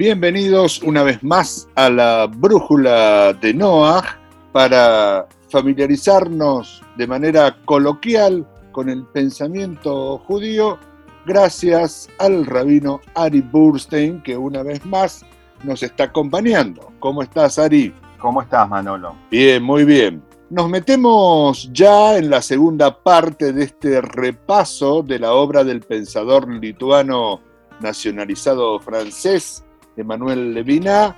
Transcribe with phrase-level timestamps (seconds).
[0.00, 4.02] Bienvenidos una vez más a la brújula de Noah
[4.50, 10.78] para familiarizarnos de manera coloquial con el pensamiento judío
[11.26, 15.22] gracias al rabino Ari Burstein que una vez más
[15.64, 16.90] nos está acompañando.
[16.98, 17.94] ¿Cómo estás Ari?
[18.18, 19.14] ¿Cómo estás Manolo?
[19.30, 20.22] Bien, muy bien.
[20.48, 26.48] Nos metemos ya en la segunda parte de este repaso de la obra del pensador
[26.48, 27.42] lituano
[27.80, 29.62] nacionalizado francés,
[30.00, 31.14] Emmanuel Levinas,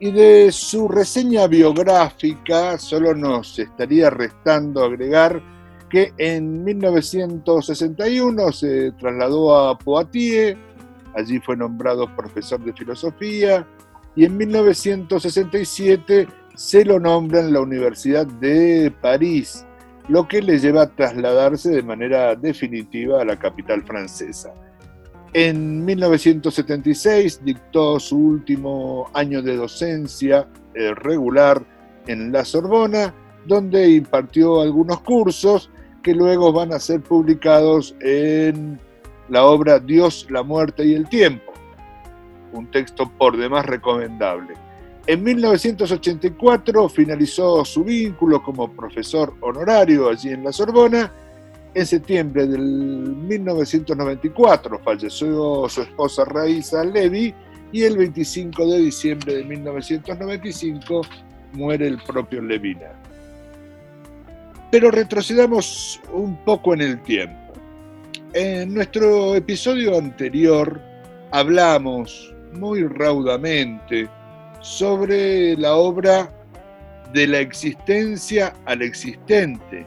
[0.00, 5.42] y de su reseña biográfica solo nos estaría restando agregar
[5.88, 10.58] que en 1961 se trasladó a Poitiers,
[11.14, 13.66] allí fue nombrado profesor de filosofía,
[14.14, 19.64] y en 1967 se lo nombra en la Universidad de París,
[20.08, 24.52] lo que le lleva a trasladarse de manera definitiva a la capital francesa.
[25.34, 31.62] En 1976 dictó su último año de docencia eh, regular
[32.06, 33.14] en la Sorbona,
[33.46, 35.70] donde impartió algunos cursos
[36.02, 38.80] que luego van a ser publicados en
[39.28, 41.52] la obra Dios, la muerte y el tiempo,
[42.52, 44.54] un texto por demás recomendable.
[45.06, 51.12] En 1984 finalizó su vínculo como profesor honorario allí en la Sorbona.
[51.78, 57.32] En septiembre del 1994 falleció su esposa Raíza Levi
[57.70, 61.02] y el 25 de diciembre de 1995
[61.52, 62.90] muere el propio Levina.
[64.72, 67.52] Pero retrocedamos un poco en el tiempo.
[68.32, 70.80] En nuestro episodio anterior
[71.30, 74.08] hablamos muy raudamente
[74.62, 76.28] sobre la obra
[77.12, 79.86] De la existencia al existente,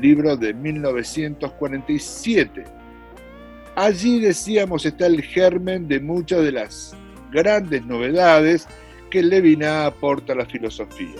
[0.00, 2.64] libro de 1947.
[3.76, 6.96] Allí decíamos está el germen de muchas de las
[7.30, 8.66] grandes novedades
[9.10, 11.16] que Levinas aporta a la filosofía.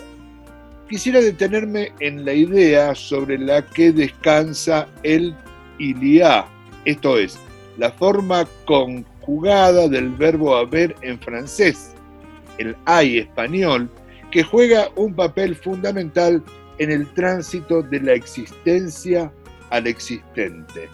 [0.88, 5.34] Quisiera detenerme en la idea sobre la que descansa el
[5.78, 6.47] iliá,
[6.84, 7.38] esto es,
[7.78, 11.94] la forma conjugada del verbo haber en francés,
[12.59, 13.88] el hay español,
[14.31, 16.43] que juega un papel fundamental
[16.81, 19.31] en el tránsito de la existencia
[19.69, 20.89] al existente.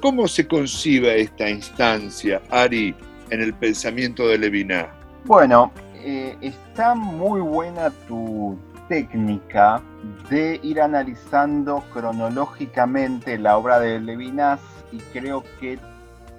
[0.00, 2.94] ¿Cómo se concibe esta instancia, Ari,
[3.28, 4.86] en el pensamiento de Levinas?
[5.24, 8.56] Bueno, eh, está muy buena tu
[8.88, 9.82] técnica
[10.30, 14.60] de ir analizando cronológicamente la obra de Levinas
[14.92, 15.78] y creo que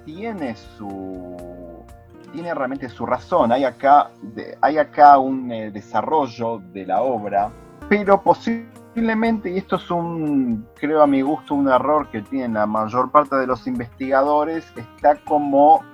[0.06, 1.36] tiene su
[2.32, 3.52] tiene realmente su razón.
[3.52, 4.10] Hay acá,
[4.62, 7.52] hay acá un eh, desarrollo de la obra,
[7.88, 12.66] pero posiblemente, y esto es un, creo a mi gusto, un error que tienen la
[12.66, 15.84] mayor parte de los investigadores, está como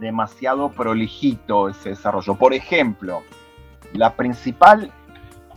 [0.00, 2.34] demasiado prolijito ese desarrollo.
[2.34, 3.22] Por ejemplo,
[3.94, 4.92] la principal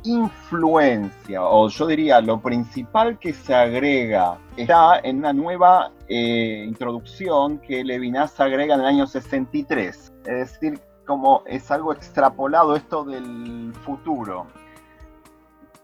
[0.03, 7.59] influencia, o yo diría lo principal que se agrega, está en una nueva eh, introducción
[7.59, 10.14] que Levinas agrega en el año 63.
[10.25, 14.47] Es decir, como es algo extrapolado esto del futuro.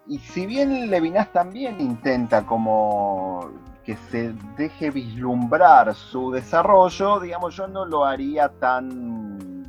[0.07, 3.49] Y si bien Levinas también intenta como
[3.83, 9.65] que se deje vislumbrar su desarrollo, digamos, yo no lo haría tan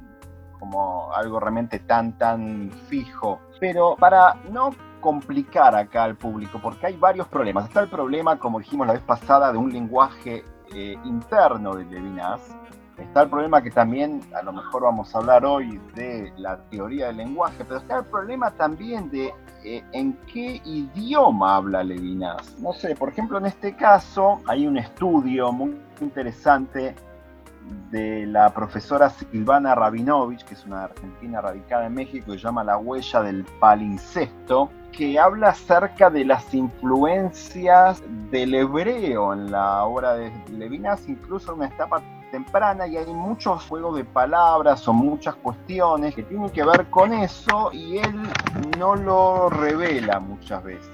[0.58, 3.40] como algo realmente tan, tan fijo.
[3.60, 7.66] Pero para no complicar acá al público, porque hay varios problemas.
[7.66, 10.44] Está el problema, como dijimos la vez pasada, de un lenguaje
[10.74, 12.40] eh, interno de Levinas.
[12.98, 17.08] Está el problema que también, a lo mejor vamos a hablar hoy de la teoría
[17.08, 19.32] del lenguaje, pero está el problema también de
[19.64, 22.56] eh, en qué idioma habla Levinas.
[22.58, 26.94] No sé, por ejemplo, en este caso hay un estudio muy interesante
[27.90, 32.64] de la profesora Silvana Rabinovich, que es una argentina radicada en México, que se llama
[32.64, 40.14] La huella del palincesto, que habla acerca de las influencias del hebreo en la obra
[40.14, 45.34] de Levinas, incluso en una etapa temprana, y hay muchos juegos de palabras o muchas
[45.36, 48.22] cuestiones que tienen que ver con eso, y él
[48.78, 50.90] no lo revela muchas veces.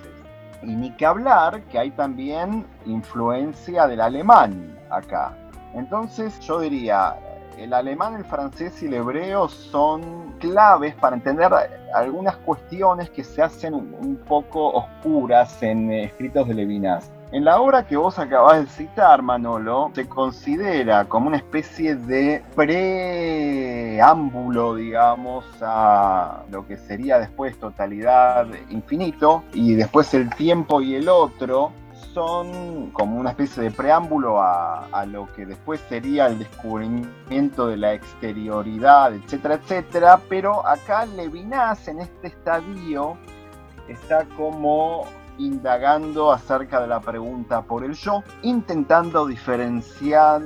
[0.63, 5.37] Y ni que hablar que hay también influencia del alemán acá
[5.75, 7.17] entonces yo diría,
[7.59, 11.51] el alemán, el francés y el hebreo son claves para entender
[11.93, 17.11] algunas cuestiones que se hacen un poco oscuras en escritos de Levinas.
[17.35, 22.45] En la obra que vos acabás de citar, Manolo, se considera como una especie de
[23.99, 31.09] preámbulo, digamos, a lo que sería después totalidad infinito, y después el tiempo y el
[31.09, 31.73] otro
[32.13, 37.77] son como una especie de preámbulo a, a, lo que después sería el descubrimiento de
[37.79, 40.21] la exterioridad, etcétera, etcétera.
[40.29, 43.17] Pero acá Levinas en este estadio
[43.89, 45.09] está como
[45.39, 50.43] indagando acerca de la pregunta por el yo, intentando diferenciar,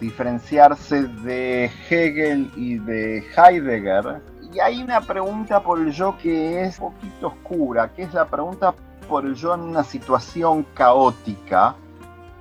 [0.00, 4.22] diferenciarse de Hegel y de Heidegger.
[4.52, 8.26] Y hay una pregunta por el yo que es un poquito oscura, que es la
[8.26, 8.74] pregunta
[9.08, 11.76] por el yo en una situación caótica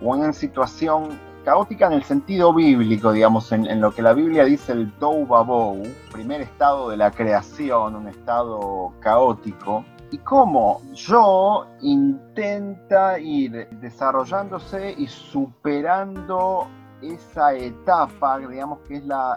[0.02, 4.46] o en una situación caótica en el sentido bíblico, digamos, en, lo que la Biblia
[4.46, 9.84] dice el Tou Babou, primer estado de la creación, un estado caótico,
[10.14, 16.68] y cómo yo intenta ir desarrollándose y superando
[17.02, 19.36] esa etapa, digamos que es la,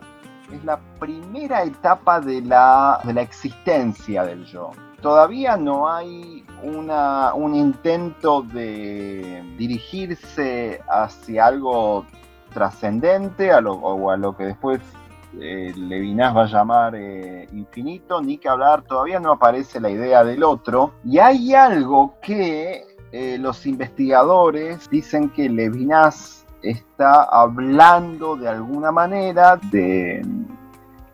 [0.53, 4.71] es la primera etapa de la, de la existencia del yo.
[5.01, 12.05] Todavía no hay una, un intento de dirigirse hacia algo
[12.53, 14.83] trascendente o a lo que después
[15.41, 20.25] eh, Levinas va a llamar eh, infinito, ni que hablar, todavía no aparece la idea
[20.25, 20.95] del otro.
[21.05, 29.57] Y hay algo que eh, los investigadores dicen que Levinas está hablando de alguna manera
[29.71, 30.23] de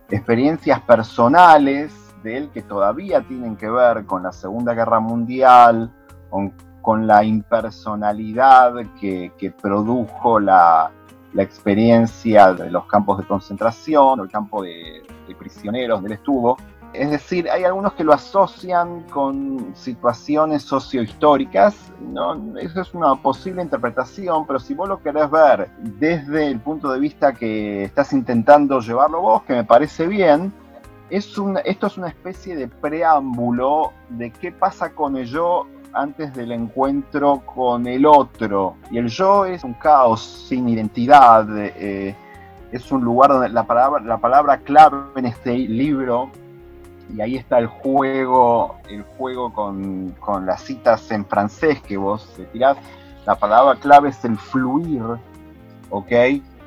[0.08, 1.92] experiencias personales
[2.22, 5.92] de él que todavía tienen que ver con la Segunda Guerra Mundial,
[6.30, 10.90] con, la impersonalidad que produjo la,
[11.34, 15.02] la experiencia de los campos de concentración el campo de,
[15.38, 16.58] prisioneros del estuvo.
[16.93, 21.90] Es decir, hay algunos que lo asocian con situaciones sociohistóricas.
[22.00, 22.58] ¿no?
[22.58, 27.00] Eso es una posible interpretación, pero si vos lo querés ver desde el punto de
[27.00, 30.52] vista que estás intentando llevarlo vos, que me parece bien,
[31.08, 36.52] es esto es una especie de preámbulo de qué pasa con el yo antes del
[36.52, 38.76] encuentro con el otro.
[38.90, 42.14] Y el yo es un caos sin identidad, eh,
[42.70, 46.30] es un lugar donde la palabra, la palabra clave en este libro,
[47.14, 52.34] y ahí está el juego, el juego con, con las citas en francés que vos
[52.52, 52.78] tirás,
[53.26, 55.02] la palabra clave es el fluir,
[55.90, 56.12] ¿ok?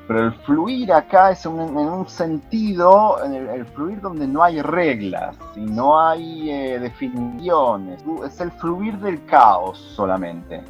[0.08, 5.36] Pero el fluir acá es en un sentido, en el, fluir donde no hay reglas
[5.56, 8.04] y no hay eh, definiciones.
[8.26, 10.64] Es el fluir del caos solamente.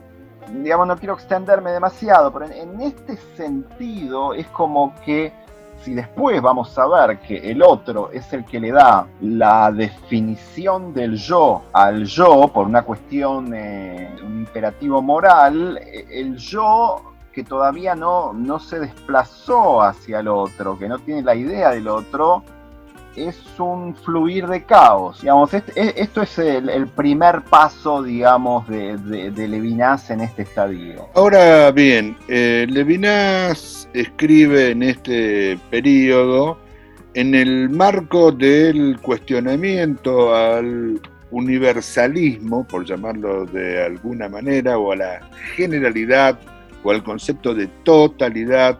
[0.49, 5.33] Digamos, no quiero extenderme demasiado, pero en, este sentido es como que
[5.81, 10.93] si después vamos a ver que el otro es el que le da la definición
[10.93, 17.43] del yo al yo por una cuestión, eh, un imperativo moral, eh, el yo que
[17.43, 22.43] todavía no, no se desplazó hacia el otro, que no tiene la idea del otro,
[23.17, 25.21] es un fluir de caos.
[25.21, 31.09] Digamos, este, e, esto es el, primer paso, digamos, de, de, Levinas en este estadio.
[31.13, 36.57] Ahora bien, eh, Levinas escribe en este periodo
[37.15, 45.29] en el marco del cuestionamiento al universalismo, por llamarlo de alguna manera, o a la
[45.55, 46.39] generalidad
[46.91, 48.79] al concepto de totalidad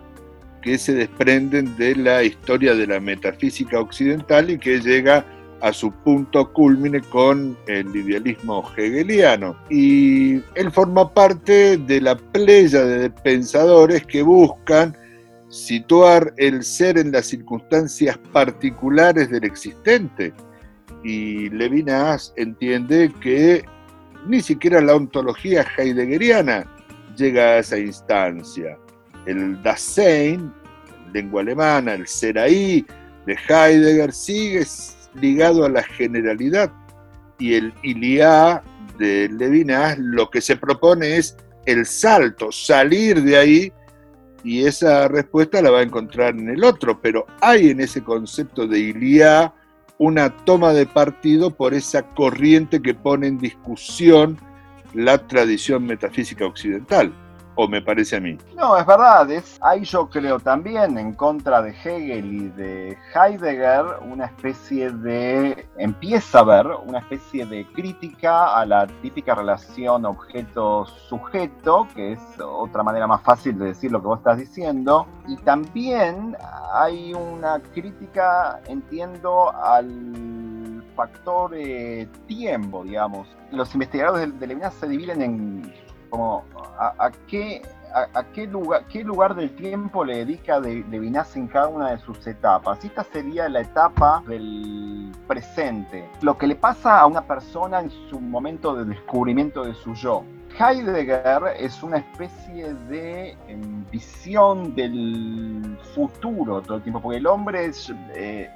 [0.62, 5.25] que se desprenden de la historia de la metafísica occidental y que llega
[5.62, 9.56] a su punto culmine con el idealismo hegeliano.
[9.69, 14.96] Y él forma parte de la playa de pensadores que buscan
[15.50, 20.34] situar el ser en las circunstancias particulares del existente.
[21.03, 23.63] Y Levinas entiende que
[24.27, 26.65] ni siquiera la ontología heideggeriana
[27.15, 28.77] llega a esa instancia.
[29.25, 30.53] El Dasein,
[31.13, 32.86] lengua alemana, el Seraí
[33.25, 34.65] de Heidegger sigue
[35.15, 36.72] ligado a la generalidad
[37.39, 38.62] y el Iliá
[38.98, 43.74] de Levinas lo que se propone es el salto, salir de ahí
[44.43, 48.67] y esa respuesta la va a encontrar en el otro, pero hay en ese concepto
[48.67, 49.53] de Iliá
[49.98, 54.38] una toma de partido por esa corriente que pone en discusión
[54.96, 57.14] la tradición metafísica occidental,
[57.56, 58.38] o me parece a mí.
[58.56, 63.86] No, es verdad, es, hay yo creo también en contra de Hegel y de Heidegger
[64.02, 71.88] una especie de, empieza a ver una especie de crítica a la típica relación objeto-sujeto,
[71.96, 76.36] que es otra manera más fácil de decir lo que vos estás diciendo, y también
[76.74, 80.45] hay una crítica, entiendo, al
[80.96, 83.28] factor eh, tiempo, digamos.
[83.52, 85.74] Los investigadores de, Levinas se dividen en
[86.10, 86.44] como
[86.80, 87.62] a, qué,
[87.94, 91.98] a, qué, lugar, qué lugar del tiempo le dedica de, Levinas en cada una de
[92.00, 92.84] sus etapas.
[92.84, 98.20] Esta sería la etapa del presente, lo que le pasa a una persona en su
[98.20, 100.24] momento de descubrimiento de su yo.
[100.58, 107.66] Heidegger es una especie de em, visión del futuro todo el tiempo, porque el hombre
[107.66, 108.50] es, eh,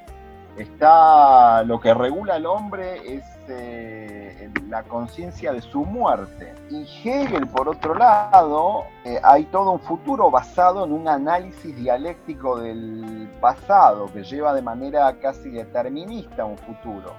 [0.57, 6.53] está, lo que regula al hombre es eh, la conciencia de su muerte.
[6.69, 12.59] Y Hegel, por otro lado, eh, hay todo un futuro basado en un análisis dialéctico
[12.59, 17.13] del pasado que lleva de manera casi determinista un futuro.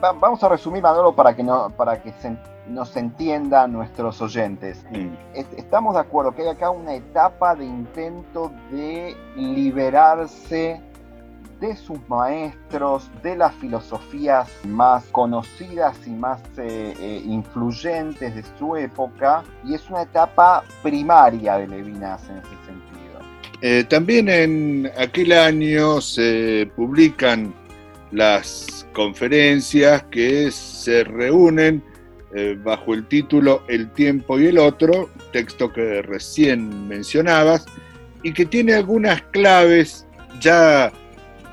[0.00, 4.84] vamos a resumir, Manolo, para que, no, para que se nos entiendan nuestros oyentes.
[5.34, 10.80] Estamos de acuerdo que hay acá una etapa de intento de liberarse
[11.60, 18.76] de sus maestros, de las filosofías más conocidas y más eh, eh, influyentes de su
[18.76, 23.20] época, y es una etapa primaria de Levinas en ese sentido.
[23.62, 27.54] Eh, también en aquel año se publican
[28.12, 31.82] las conferencias que se reúnen
[32.64, 37.64] bajo el título El tiempo y el otro, texto que recién mencionabas,
[38.22, 40.06] y que tiene algunas claves
[40.40, 40.92] ya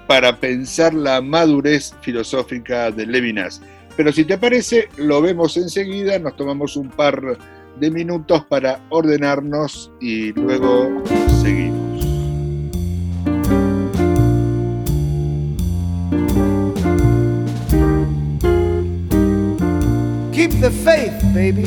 [0.07, 3.61] para pensar la madurez filosófica de Levinas.
[3.95, 7.37] Pero si te parece, lo vemos enseguida, nos tomamos un par
[7.79, 11.03] de minutos para ordenarnos y luego
[11.41, 11.83] seguimos.
[20.31, 21.65] Keep the faith, baby.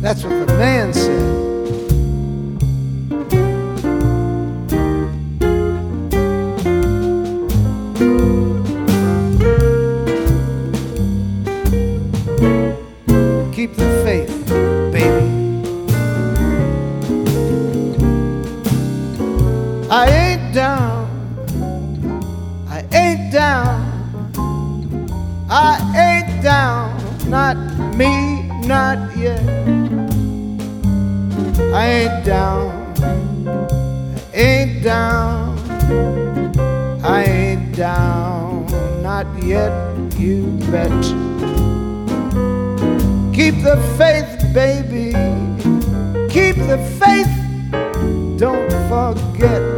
[0.00, 1.35] That's what the man said.
[19.98, 21.08] I ain't down.
[22.68, 23.96] I ain't down.
[25.48, 27.56] I ain't down, not
[27.96, 29.40] me, not yet.
[31.72, 35.58] I ain't down, I ain't down,
[37.02, 38.66] I ain't down,
[39.02, 39.72] not yet,
[40.18, 40.90] you bet.
[43.32, 45.12] Keep the faith, baby,
[46.28, 47.32] keep the faith,
[48.36, 49.75] don't forget.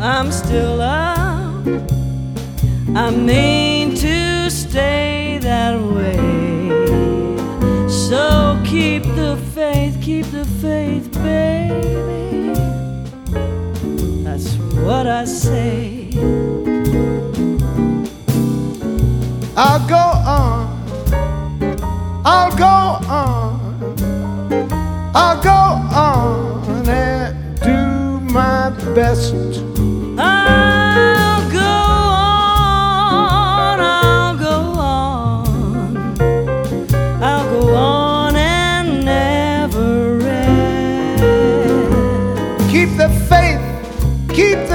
[0.00, 1.66] I'm still up.
[2.94, 6.68] I mean to stay that way.
[7.88, 12.54] So keep the faith, keep the faith, baby.
[14.22, 16.10] That's what I say.
[19.56, 20.78] I'll go on,
[22.24, 23.98] I'll go on,
[25.14, 29.67] I'll go on and do my best.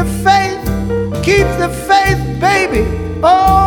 [0.03, 2.83] The faith, keep the faith, baby.
[3.23, 3.62] Oh,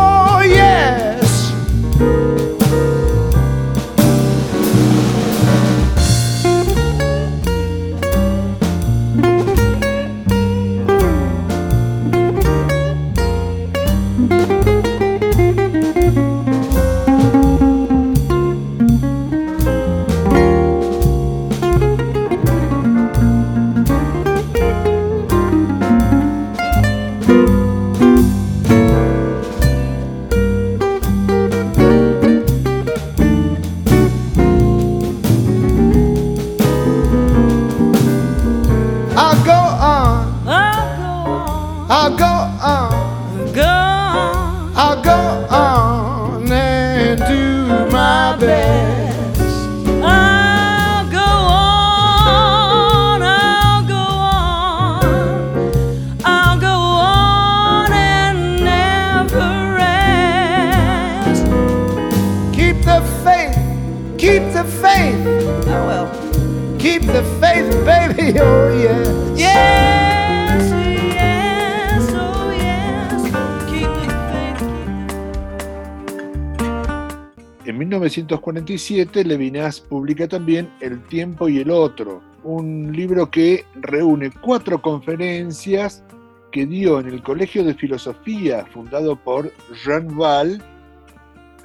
[78.07, 86.03] 1947, Levinas publica también El tiempo y el otro, un libro que reúne cuatro conferencias
[86.51, 89.51] que dio en el Colegio de Filosofía fundado por
[89.83, 90.63] Jean Val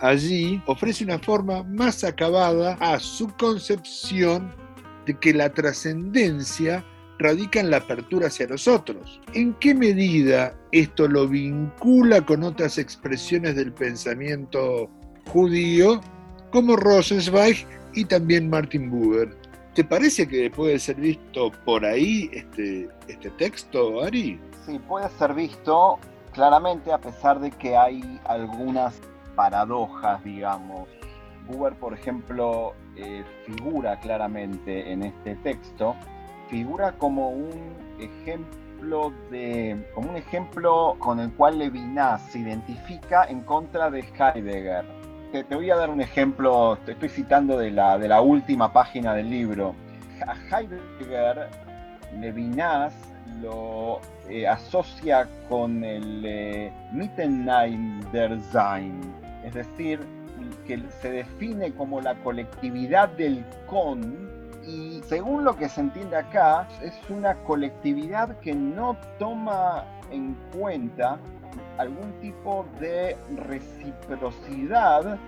[0.03, 4.53] allí ofrece una forma más acabada a su concepción
[5.07, 6.85] de que la trascendencia
[7.19, 9.21] radica en la apertura hacia los otros.
[9.33, 14.91] ¿En qué medida esto lo vincula con otras expresiones del pensamiento
[15.29, 16.01] judío,
[16.53, 19.35] como Rosenzweig y también Martin Buber?
[19.75, 24.39] ¿Te parece que puede ser visto por ahí este, este texto, Ari?
[24.67, 25.99] Sí, puede ser visto
[26.33, 29.01] claramente a pesar de que hay algunas
[29.35, 30.89] paradojas, digamos.
[31.49, 35.97] Buber, por ejemplo, eh, figura claramente en este texto,
[36.49, 43.41] figura como un ejemplo de, como un ejemplo con el cual Levinas se identifica en
[43.41, 45.02] contra de Heidegger
[45.33, 49.15] te, voy a dar un ejemplo, te estoy citando de la, de la última página
[49.15, 49.75] del libro.
[50.27, 51.49] A Heidegger,
[52.21, 52.95] Levinas
[53.41, 56.73] lo eh, asocia con el eh,
[58.53, 59.01] Sein,
[59.43, 60.01] es decir,
[60.67, 64.31] que se define como la colectividad del con
[64.67, 71.19] y según lo que se entiende acá, es una colectividad que no toma en cuenta
[71.79, 75.19] algún tipo de reciprocidad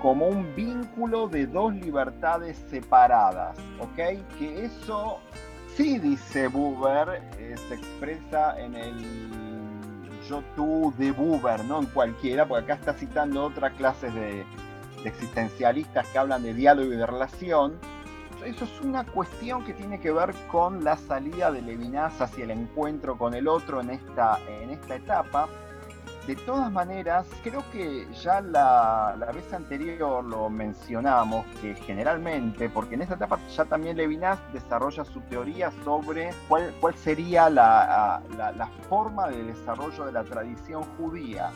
[0.00, 3.96] como un vínculo de dos libertades separadas, ¿ok?
[4.38, 5.20] Que eso
[5.76, 9.30] sí, dice Buber, eh, se expresa en el
[10.28, 14.44] yo tú de Buber, no en cualquiera, porque acá está citando otras clases de,
[15.04, 17.78] existencialistas que hablan de diálogo y de relación.
[18.44, 22.50] Eso es una cuestión que tiene que ver con la salida de Levinas hacia el
[22.50, 25.48] encuentro con el otro en esta, en esta etapa
[26.26, 33.02] de todas maneras, creo que ya la, vez anterior lo mencionamos, que generalmente, porque en
[33.02, 38.22] esta etapa ya también Levinas desarrolla su teoría sobre cuál, cuál sería la,
[38.88, 41.50] forma de desarrollo de la tradición judía.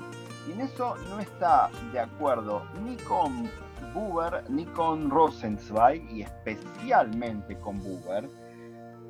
[0.48, 3.48] Y en eso no está de acuerdo ni con
[3.94, 8.28] Buber ni con Rosenzweig, y especialmente con Buber,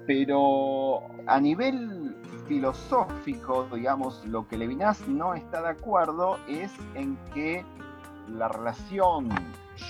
[0.07, 2.17] pero a nivel
[2.47, 7.65] filosófico, digamos, lo que Levinas no está de acuerdo es en que
[8.29, 9.29] la relación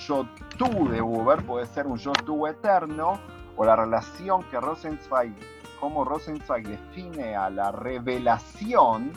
[0.07, 3.19] yo-tú de Buber puede ser un yo-tú eterno,
[3.55, 5.33] o la relación que Rosenzweig,
[5.79, 9.13] como Rosenzweig define a la revelación,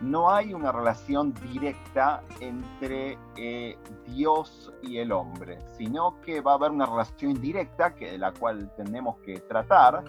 [0.00, 6.54] no hay una relación directa entre eh, Dios y el hombre, sino que va a
[6.54, 10.04] haber una relación indirecta que, de la cual tenemos que tratar,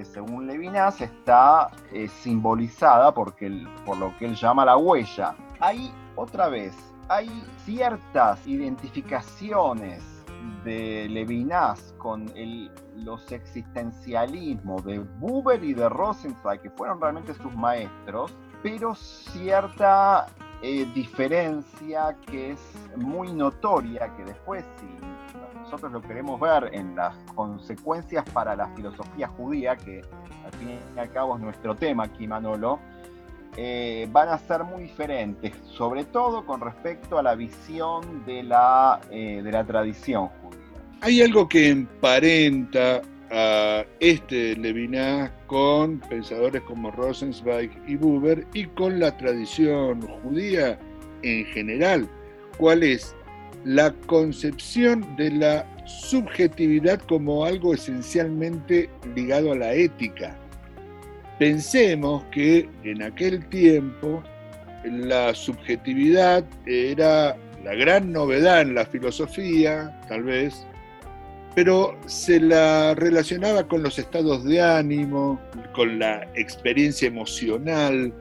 [0.00, 5.34] que según Levinas está eh, simbolizada porque por lo que él llama la huella.
[5.60, 6.74] Hay otra vez,
[7.10, 7.28] hay
[7.66, 10.02] ciertas identificaciones
[10.64, 12.32] de Levinas con
[12.96, 20.28] los existencialismos de Buber y de Rosenzweig, que fueron realmente sus maestros, pero cierta
[20.62, 22.60] eh, diferencia que es
[22.96, 25.29] muy notoria, que después si
[25.70, 30.02] nosotros lo queremos ver en las consecuencias para la filosofía judía, que
[30.44, 32.80] al fin y al cabo es nuestro tema aquí, Manolo,
[33.56, 39.00] eh, van a ser muy diferentes, sobre todo con respecto a la visión de la,
[39.12, 40.60] eh, de la tradición judía.
[41.02, 48.98] Hay algo que emparenta a este Levinas con pensadores como Rosenzweig y Buber y con
[48.98, 50.80] la tradición judía
[51.22, 52.08] en general.
[52.58, 53.14] ¿Cuál es
[53.64, 60.36] la concepción de la subjetividad como algo esencialmente ligado a la ética.
[61.38, 64.22] Pensemos que en aquel tiempo
[64.84, 70.66] la subjetividad era la gran novedad en la filosofía, tal vez,
[71.54, 75.40] pero se la relacionaba con los estados de ánimo,
[75.74, 78.12] con la experiencia emocional,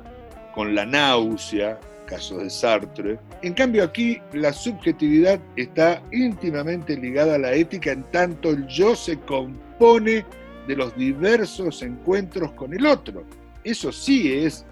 [0.53, 3.19] con la náusea, caso de Sartre.
[3.43, 8.95] En cambio aquí la subjetividad está íntimamente ligada a la ética en tanto el yo
[8.95, 10.25] se compone
[10.67, 13.23] de los diversos encuentros con el otro.
[13.63, 14.65] Eso sí es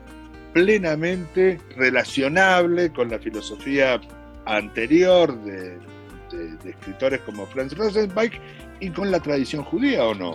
[0.54, 4.02] plenamente relacionable con la filosofía
[4.46, 5.78] anterior de,
[6.66, 8.34] escritores como Franz Rosenzweig
[8.80, 10.34] y con la tradición judía o no.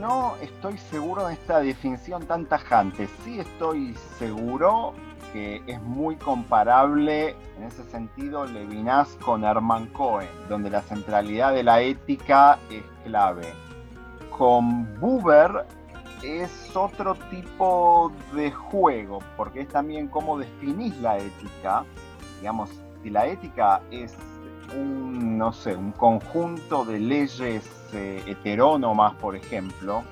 [0.00, 3.08] No estoy seguro de esta definición tan tajante.
[3.24, 4.94] Sí estoy seguro
[5.32, 11.62] que es muy comparable en ese sentido Levinas con Hermann Cohen, donde la centralidad de
[11.62, 13.52] la ética es clave.
[14.30, 15.66] Con Buber
[16.22, 21.84] es otro tipo de juego, porque es también cómo definís la ética.
[22.40, 22.70] Digamos,
[23.02, 24.16] si la ética es
[24.76, 30.02] un, no sé, un conjunto de leyes eh, heterónomas, por ejemplo,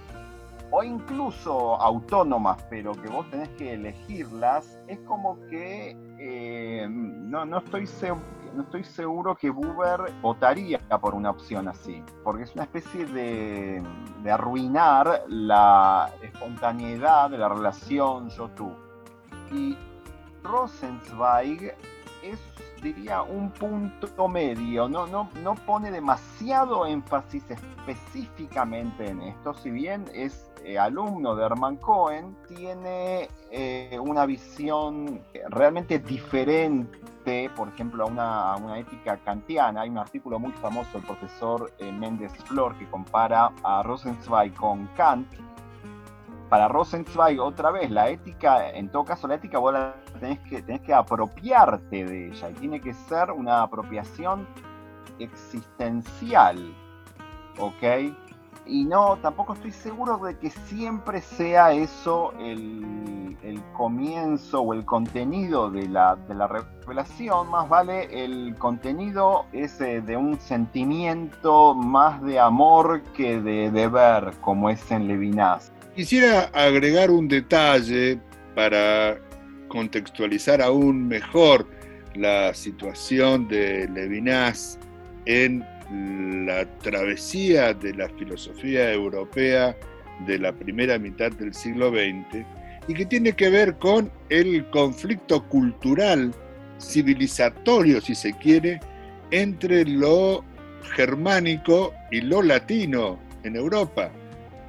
[0.70, 7.59] o incluso autónomas, pero que vos tenés que elegirlas, es como que eh, no, no
[7.59, 7.87] estoy
[8.55, 13.83] no estoy seguro que Buber votaría por una opción así, porque es una especie de,
[14.22, 18.72] de arruinar la espontaneidad de la relación yo-tú.
[19.52, 19.76] Y
[20.42, 21.74] Rosenzweig
[22.22, 22.40] es,
[22.92, 30.05] diría, un punto medio, no, no, no pone demasiado énfasis específicamente en esto, si bien
[30.14, 38.07] es eh, alumno de Hermann Cohen, tiene eh, una visión realmente diferente, por ejemplo, a
[38.09, 39.83] una, una, ética kantiana.
[39.83, 44.88] Hay un artículo muy famoso del profesor eh, Méndez Flor que compara a Rosenzweig con
[44.96, 45.29] Kant.
[46.48, 50.62] Para Rosenzweig, otra vez, la ética, en todo caso, la ética vos la tenés que,
[50.62, 54.46] tenés que apropiarte de ella y tiene que ser una apropiación
[55.18, 56.74] existencial,
[57.59, 58.14] ¿ok?
[58.66, 64.85] y no, tampoco estoy seguro de que siempre sea eso el, el comienzo o el
[64.85, 72.20] contenido de la, de la, revelación, más vale el contenido es de un sentimiento más
[72.22, 75.72] de amor que de deber, como es en Levinas.
[75.96, 78.18] Quisiera agregar un detalle
[78.54, 79.18] para
[79.68, 81.66] contextualizar aún mejor
[82.14, 84.78] la situación de Levinas
[85.24, 85.64] en
[86.44, 89.74] la travesía de la filosofía europea
[90.26, 92.44] de la primera mitad del siglo XX
[92.88, 96.30] y que tiene que ver con el conflicto cultural,
[96.78, 98.80] civilizatorio, si se quiere,
[99.30, 100.44] entre lo
[100.94, 104.12] germánico y lo latino en Europa,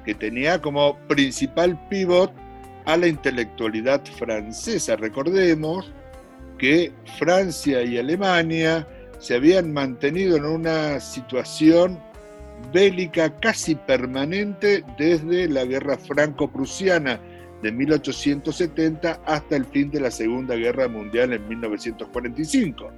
[0.04, 2.32] que tenía como principal pivot
[2.86, 4.96] a la intelectualidad francesa.
[4.96, 5.92] Recordemos
[6.58, 8.86] que Francia y Alemania
[9.18, 11.98] se habían mantenido en una situación
[12.72, 17.20] bélica casi permanente desde la guerra franco-prusiana
[17.62, 22.90] de 1870 hasta el fin de la Segunda Guerra Mundial en 1945.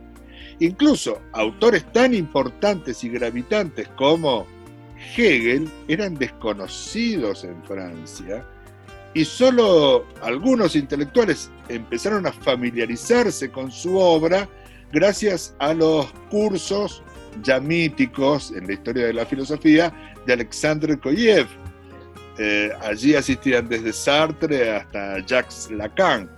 [0.61, 4.47] Incluso autores tan importantes y gravitantes como
[5.17, 8.45] Hegel eran desconocidos en Francia
[9.15, 14.49] y solo algunos intelectuales empezaron a familiarizarse con su obra
[14.93, 17.03] gracias a los cursos
[17.43, 19.93] ya míticos en la historia de la filosofía
[20.27, 21.47] de Alexandre Koyev.
[22.39, 26.31] Eh, allí asistían desde Sartre hasta Jacques Lacan.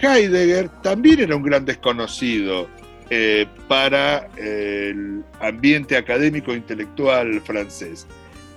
[0.00, 2.68] Heidegger también era un gran desconocido
[3.10, 8.06] eh, para el ambiente académico e intelectual francés.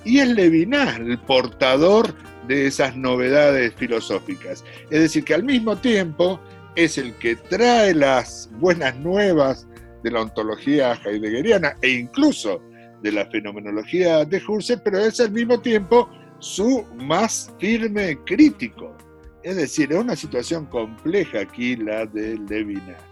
[0.03, 2.13] Y es Levinas el portador
[2.47, 4.63] de esas novedades filosóficas.
[4.89, 6.39] Es decir, que al mismo tiempo
[6.75, 9.67] es el que trae las buenas nuevas
[10.03, 12.61] de la ontología heideggeriana e incluso
[13.01, 16.09] de la fenomenología de Husserl, pero es al mismo tiempo
[16.39, 18.95] su más firme crítico.
[19.43, 23.10] Es decir, es una situación compleja aquí la de Levinas.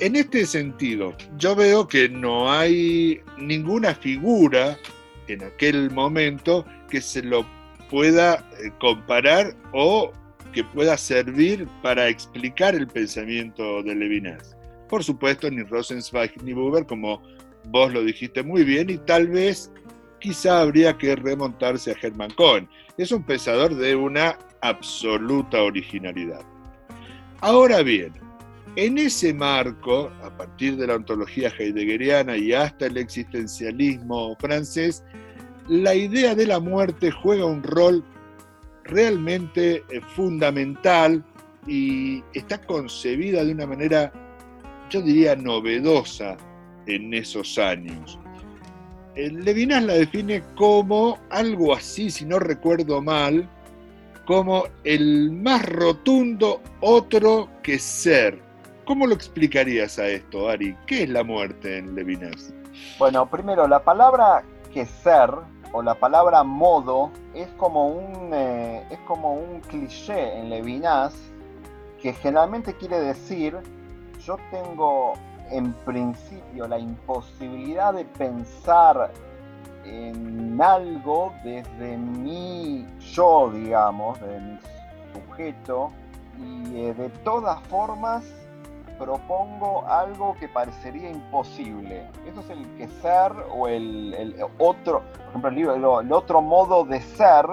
[0.00, 4.76] En este sentido, yo veo que no hay ninguna figura
[5.28, 7.46] en aquel momento que se lo
[7.90, 10.12] pueda eh, comparar o
[10.52, 14.56] que pueda servir para explicar el pensamiento de Levinas.
[14.88, 17.22] Por supuesto, ni Rosenzweig ni Buber, como
[17.66, 19.70] vos lo dijiste muy bien, y tal vez
[20.20, 22.68] quizá habría que remontarse a Hermann Cohen.
[22.98, 26.42] Es un pensador de una absoluta originalidad.
[27.40, 28.12] Ahora bien,
[28.76, 35.04] en ese marco, a partir de la ontología heideggeriana y hasta el existencialismo francés,
[35.68, 38.04] la idea de la muerte juega un rol
[38.84, 41.24] realmente eh, fundamental
[41.66, 44.12] y está concebida de una manera,
[44.90, 46.36] yo diría, novedosa
[46.86, 48.18] en esos años.
[49.14, 53.48] Levinas la define como algo así, si no recuerdo mal,
[54.24, 58.51] como el más rotundo otro que ser.
[58.84, 60.76] ¿Cómo lo explicarías a esto, Ari?
[60.86, 62.52] ¿Qué es la muerte en Levinas?
[62.98, 64.42] Bueno, primero, la palabra
[64.72, 65.30] que ser
[65.72, 71.14] o la palabra modo es como un, eh, es como un cliché en Levinas
[72.00, 73.56] que generalmente quiere decir
[74.24, 75.14] yo tengo
[75.50, 79.12] en principio la imposibilidad de pensar
[79.84, 84.58] en algo desde mi yo, digamos, de mi
[85.12, 85.90] sujeto,
[86.38, 88.24] y eh, de todas formas
[88.98, 92.08] propongo algo que parecería imposible.
[92.26, 95.02] Eso es el que ser o el, otro,
[95.32, 97.46] por ejemplo, el, otro modo de ser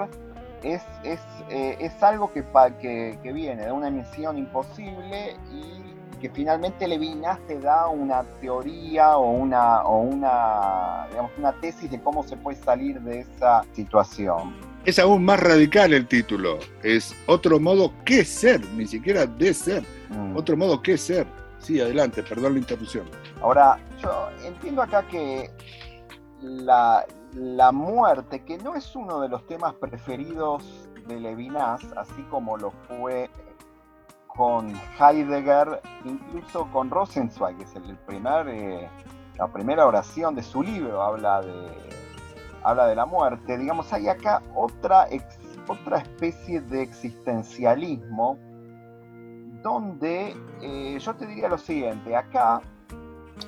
[0.62, 2.44] es, es, eh, es algo que,
[2.80, 9.16] que, que, viene de una misión imposible y que finalmente Levinas te da una teoría
[9.16, 14.54] o una, o una, digamos, una tesis de cómo se puede salir de esa situación.
[14.84, 19.84] Es aún más radical el título, es otro modo que ser, ni siquiera de ser,
[20.10, 20.36] mm.
[20.36, 21.26] otro modo que ser.
[21.58, 23.06] Sí, adelante, perdón la interrupción.
[23.42, 25.50] Ahora, yo entiendo acá que
[26.40, 32.56] la, la muerte, que no es uno de los temas preferidos de Levinas, así como
[32.56, 33.30] lo fue
[34.26, 38.88] con Heidegger, incluso con Rosenzweig, que es el primer, eh,
[39.36, 41.68] la primera oración de su libro, habla de,
[42.62, 43.58] habla de la muerte.
[43.58, 45.08] Digamos, hay acá otra,
[45.68, 48.38] otra especie de existencialismo
[49.62, 52.60] donde eh, yo te diría lo siguiente, acá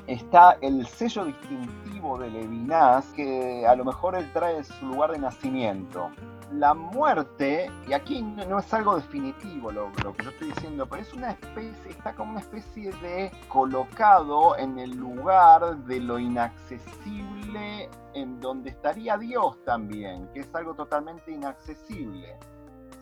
[0.07, 5.19] está el sello distintivo de Levinas que a lo mejor él trae su lugar de
[5.19, 6.11] nacimiento.
[6.53, 11.01] La muerte, y aquí no, es algo definitivo lo, lo, que yo estoy diciendo, pero
[11.01, 17.89] es una especie, está como una especie de colocado en el lugar de lo inaccesible
[18.13, 22.37] en donde estaría Dios también, que es algo totalmente inaccesible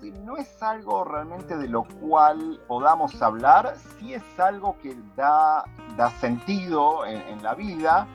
[0.03, 5.65] no es algo realmente de lo cual podamos hablar, sí es algo que da,
[5.97, 8.07] da sentido en, la vida,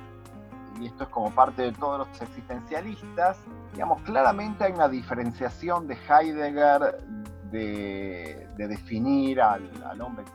[0.79, 3.37] y esto es como parte de todos los existencialistas,
[3.73, 7.03] digamos, claramente hay una diferenciación de Heidegger
[7.51, 10.25] de, definir al, hombre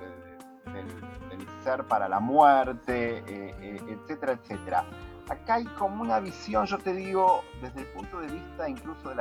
[0.72, 4.84] del, ser para la muerte, eh, eh, etcétera, etcétera
[5.30, 9.14] acá hay como una visión, yo te digo, desde el punto de vista incluso de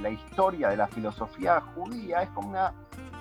[0.00, 2.56] la, historia de la filosofía judía, es como,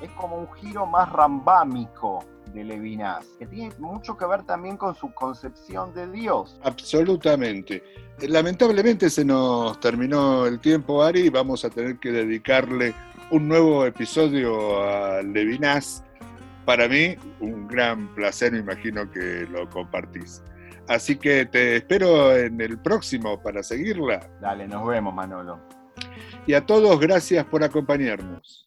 [0.02, 4.96] es como un giro más rambámico de Levinas, que tiene mucho que ver también con
[4.96, 6.60] su concepción de Dios.
[6.64, 7.84] Absolutamente.
[8.20, 12.94] Lamentablemente se nos terminó el tiempo, Ari, y vamos a tener que dedicarle
[13.32, 16.04] un nuevo episodio a Levinas.
[16.64, 20.42] Para mí, un gran placer, me imagino que lo compartís.
[20.88, 24.30] Así que te espero en el próximo para seguirla.
[24.42, 25.60] Dale, nos vemos, Manolo.
[26.46, 28.66] Y a todos, gracias por acompañarnos.